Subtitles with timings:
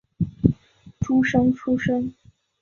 [0.99, 2.15] 诸生出身。